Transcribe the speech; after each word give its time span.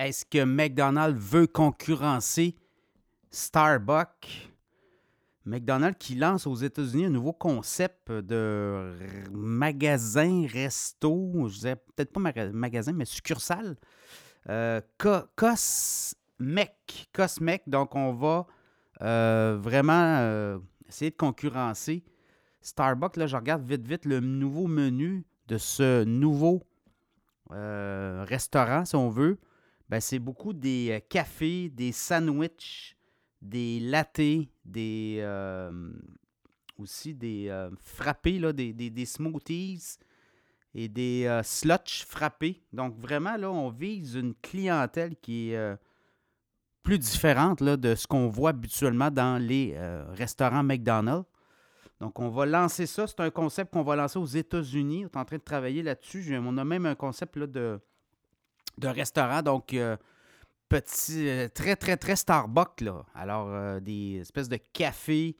Est-ce 0.00 0.24
que 0.24 0.42
McDonald's 0.44 1.20
veut 1.20 1.46
concurrencer 1.46 2.56
Starbucks? 3.30 4.50
McDonald's 5.44 5.98
qui 5.98 6.14
lance 6.14 6.46
aux 6.46 6.54
États-Unis 6.54 7.04
un 7.04 7.10
nouveau 7.10 7.34
concept 7.34 8.10
de 8.10 8.96
magasin, 9.30 10.46
resto, 10.50 11.48
je 11.48 11.54
disais 11.54 11.76
peut-être 11.76 12.14
pas 12.14 12.32
magasin, 12.50 12.92
mais 12.94 13.04
succursale. 13.04 13.76
Euh, 14.48 14.80
Cosmec. 15.36 16.72
Donc 17.66 17.94
on 17.94 18.14
va 18.14 18.46
euh, 19.02 19.58
vraiment 19.60 20.16
euh, 20.20 20.58
essayer 20.88 21.10
de 21.10 21.16
concurrencer 21.16 22.02
Starbucks. 22.62 23.18
Là, 23.18 23.26
je 23.26 23.36
regarde 23.36 23.64
vite, 23.64 23.86
vite 23.86 24.06
le 24.06 24.20
nouveau 24.20 24.66
menu 24.66 25.26
de 25.48 25.58
ce 25.58 26.04
nouveau 26.04 26.62
restaurant, 27.50 28.86
si 28.86 28.96
on 28.96 29.10
veut. 29.10 29.38
Ben, 29.90 30.00
c'est 30.00 30.18
beaucoup 30.18 30.52
des 30.52 31.04
cafés, 31.08 31.68
des 31.68 31.92
sandwichs, 31.92 32.96
des 33.42 33.80
lattés, 33.80 34.48
des 34.64 35.22
aussi 36.78 37.12
des 37.12 37.68
frappés, 37.82 38.38
là, 38.38 38.54
des, 38.54 38.72
des, 38.72 39.04
smoothies 39.04 39.98
et 40.74 40.88
des 40.88 41.40
slotch 41.42 42.06
frappés. 42.06 42.62
Donc 42.72 42.96
vraiment, 42.96 43.36
là, 43.36 43.50
on 43.50 43.68
vise 43.68 44.14
une 44.14 44.34
clientèle 44.34 45.16
qui 45.16 45.50
est 45.50 45.76
plus 46.82 46.98
différente 46.98 47.60
là, 47.60 47.76
de 47.76 47.94
ce 47.94 48.06
qu'on 48.06 48.28
voit 48.28 48.50
habituellement 48.50 49.10
dans 49.10 49.40
les 49.40 49.74
euh, 49.76 50.04
restaurants 50.12 50.62
McDonald's. 50.62 51.26
Donc, 52.00 52.18
on 52.18 52.30
va 52.30 52.46
lancer 52.46 52.86
ça. 52.86 53.06
C'est 53.06 53.20
un 53.20 53.30
concept 53.30 53.72
qu'on 53.72 53.82
va 53.82 53.94
lancer 53.94 54.18
aux 54.18 54.24
États-Unis. 54.24 55.04
On 55.04 55.08
est 55.08 55.16
en 55.20 55.24
train 55.24 55.36
de 55.36 55.42
travailler 55.42 55.82
là-dessus. 55.82 56.34
On 56.38 56.56
a 56.56 56.64
même 56.64 56.86
un 56.86 56.94
concept 56.94 57.36
là, 57.36 57.46
de, 57.46 57.78
de 58.80 58.88
restaurant. 58.88 59.42
Donc, 59.42 59.74
euh, 59.74 59.96
petit, 60.68 61.28
euh, 61.28 61.48
très, 61.48 61.76
très, 61.76 61.96
très 61.96 62.16
Starbucks. 62.16 62.80
Là. 62.80 63.04
Alors, 63.14 63.80
des 63.80 64.18
espèces 64.20 64.48
de 64.48 64.58
cafés, 64.72 65.36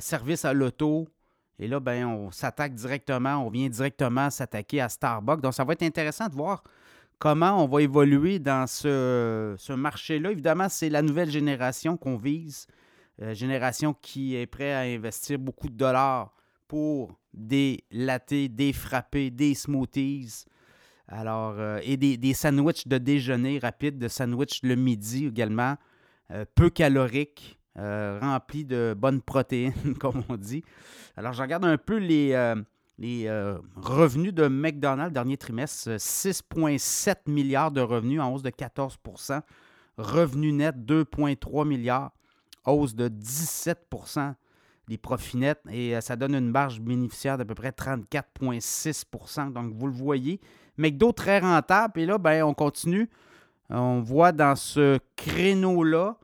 service 0.00 0.44
à 0.44 0.52
l'auto. 0.52 1.08
Et 1.58 1.66
là, 1.66 1.80
ben, 1.80 2.06
on 2.06 2.30
s'attaque 2.30 2.74
directement, 2.74 3.44
on 3.44 3.50
vient 3.50 3.68
directement 3.68 4.30
s'attaquer 4.30 4.80
à 4.80 4.88
Starbucks. 4.88 5.40
Donc, 5.40 5.54
ça 5.54 5.64
va 5.64 5.72
être 5.72 5.82
intéressant 5.82 6.28
de 6.28 6.34
voir 6.34 6.62
comment 7.18 7.62
on 7.62 7.66
va 7.66 7.82
évoluer 7.82 8.38
dans 8.38 8.66
ce, 8.66 9.72
marché-là. 9.72 10.30
Évidemment, 10.30 10.68
c'est 10.68 10.88
la 10.88 11.02
nouvelle 11.02 11.30
génération 11.30 11.96
qu'on 11.96 12.16
vise, 12.16 12.66
euh, 13.22 13.34
génération 13.34 13.94
qui 13.94 14.36
est 14.36 14.46
prête 14.46 14.74
à 14.74 14.80
investir 14.80 15.38
beaucoup 15.38 15.68
de 15.68 15.76
dollars 15.76 16.32
pour 16.66 17.18
des 17.32 17.84
lattés, 17.90 18.48
des 18.48 18.72
frappés, 18.72 19.30
des 19.30 19.54
smoothies. 19.54 20.44
Alors, 21.08 21.54
euh, 21.58 21.80
et 21.82 21.96
des, 21.96 22.34
sandwichs 22.34 22.86
de 22.86 22.98
déjeuner 22.98 23.58
rapide, 23.58 23.98
de 23.98 24.08
sandwichs 24.08 24.62
le 24.62 24.76
midi 24.76 25.26
également, 25.26 25.76
euh, 26.30 26.44
peu 26.54 26.70
caloriques, 26.70 27.58
remplis 27.76 28.64
de 28.64 28.94
bonnes 28.98 29.22
protéines, 29.22 29.94
comme 30.00 30.22
on 30.28 30.36
dit. 30.36 30.64
Alors, 31.16 31.32
je 31.32 31.42
regarde 31.42 31.64
un 31.64 31.78
peu 31.78 31.96
les, 31.96 32.34
les 32.98 33.28
euh, 33.28 33.58
revenus 33.76 34.34
de 34.34 34.48
McDonald's, 34.48 35.12
dernier 35.12 35.36
trimestre, 35.36 35.90
6,7 35.90 37.30
milliards 37.30 37.70
de 37.70 37.80
revenus 37.80 38.20
en 38.20 38.32
hausse 38.32 38.42
de 38.42 38.50
14% 38.50 39.40
Revenus 39.96 40.54
nets, 40.54 40.76
2,3 40.76 41.66
milliards, 41.66 42.12
hausse 42.64 42.94
de 42.94 43.08
17 43.08 43.88
les 44.88 44.98
profits 44.98 45.36
nets. 45.36 45.60
Et 45.70 45.96
euh, 45.96 46.00
ça 46.00 46.16
donne 46.16 46.34
une 46.34 46.50
marge 46.50 46.80
bénéficiaire 46.80 47.38
d'à 47.38 47.44
peu 47.44 47.54
près 47.54 47.70
34,6% 47.70 49.52
Donc, 49.52 49.72
vous 49.74 49.86
le 49.86 49.92
voyez. 49.92 50.40
McDo 50.76 51.12
très 51.12 51.40
rentable. 51.40 52.00
Et 52.00 52.06
là, 52.06 52.18
ben, 52.18 52.42
on 52.44 52.54
continue. 52.54 53.08
On 53.70 54.00
voit 54.00 54.32
dans 54.32 54.56
ce 54.56 54.98
créneau-là 55.16 56.16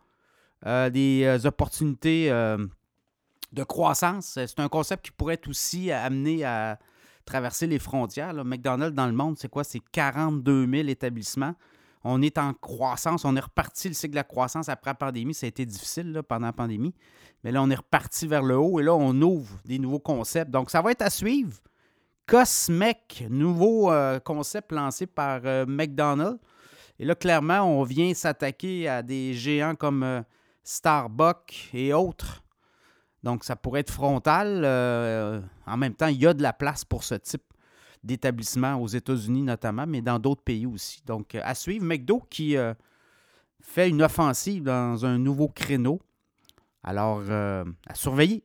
euh, 0.67 0.91
des 0.91 1.45
opportunités 1.45 2.31
de 2.31 3.65
croissance. 3.65 4.39
C'est 4.47 4.61
un 4.61 4.69
concept 4.69 5.07
qui 5.07 5.13
pourrait 5.13 5.41
aussi 5.47 5.93
amené 5.93 6.45
à 6.45 6.79
traverser 7.25 7.67
les 7.67 7.79
frontières. 7.79 8.33
McDonald's 8.45 8.95
dans 8.95 9.07
le 9.07 9.13
monde, 9.13 9.37
c'est 9.39 9.49
quoi? 9.49 9.65
C'est 9.65 9.83
42 9.93 10.67
000 10.67 10.89
établissements. 10.89 11.55
On 12.05 12.21
est 12.21 12.37
en 12.39 12.53
croissance. 12.53 13.25
On 13.25 13.35
est 13.35 13.41
reparti 13.41 13.89
le 13.89 13.95
cycle 13.95 14.13
de 14.13 14.17
la 14.17 14.25
croissance 14.25 14.69
après 14.69 14.91
la 14.91 14.95
pandémie. 14.95 15.35
Ça 15.35 15.47
a 15.47 15.49
été 15.49 15.65
difficile 15.65 16.21
pendant 16.29 16.47
la 16.47 16.53
pandémie. 16.53 16.95
Mais 17.43 17.51
là, 17.51 17.63
on 17.63 17.71
est 17.71 17.77
reparti 17.77 18.27
vers 18.27 18.43
le 18.43 18.57
haut 18.57 18.79
et 18.79 18.83
là, 18.83 18.95
on 18.95 19.21
ouvre 19.23 19.59
des 19.65 19.79
nouveaux 19.79 19.99
concepts. 19.99 20.51
Donc, 20.51 20.71
ça 20.71 20.83
va 20.83 20.91
être 20.91 21.03
à 21.03 21.11
suivre. 21.11 21.59
Cosmec, 22.27 23.25
nouveau 23.29 23.91
euh, 23.91 24.21
concept 24.21 24.73
lancé 24.73 25.07
par 25.07 25.41
euh, 25.45 25.67
McDonald's. 25.67 26.39
Et 26.99 27.05
là, 27.05 27.15
clairement, 27.15 27.61
on 27.63 27.83
vient 27.83 28.15
s'attaquer 28.15 28.89
à 28.89 29.03
des 29.03 29.35
géants 29.35 29.75
comme 29.75 30.03
euh, 30.03 30.23
Starbucks 30.63 31.71
et 31.73 31.93
autres 31.93 32.43
donc, 33.23 33.43
ça 33.43 33.57
pourrait 33.57 33.81
être 33.81 33.91
frontal. 33.91 34.67
En 35.67 35.77
même 35.79 35.95
temps, 35.95 36.09
il 36.09 36.21
y 36.21 36.27
a 36.27 36.35
de 36.35 36.43
la 36.43 36.53
place 36.53 36.85
pour 36.85 37.05
ce 37.05 37.15
type 37.15 37.54
d'établissement 38.05 38.77
aux 38.77 38.87
États-Unis 38.87 39.43
notamment, 39.43 39.87
mais 39.87 40.01
dans 40.01 40.19
d'autres 40.19 40.43
pays 40.43 40.67
aussi. 40.67 41.03
Donc, 41.07 41.35
euh, 41.35 41.41
à 41.43 41.55
suivre. 41.55 41.85
McDo 41.85 42.23
qui 42.31 42.57
euh, 42.57 42.75
fait 43.61 43.89
une 43.89 44.03
offensive 44.03 44.63
dans 44.63 45.05
un 45.05 45.19
nouveau 45.19 45.49
créneau. 45.49 46.01
Alors, 46.83 47.23
à 47.31 47.95
surveiller. 47.95 48.45